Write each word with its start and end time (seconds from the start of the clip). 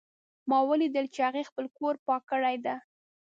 ما 0.49 0.59
ولیدل 0.69 1.05
چې 1.13 1.19
هغې 1.27 1.43
خپل 1.49 1.65
کور 1.77 1.95
پاک 2.05 2.21
کړی 2.31 2.55
ده 2.65 2.75